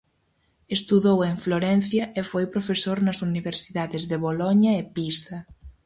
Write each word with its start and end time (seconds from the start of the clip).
Estudou 0.77 1.19
en 1.29 1.35
Florencia 1.45 2.03
e 2.19 2.21
foi 2.31 2.45
profesor 2.55 2.97
nas 3.07 3.19
universidades 3.29 4.03
de 4.09 4.17
Boloña 4.25 4.71
e 4.81 4.83
Pisa. 4.95 5.37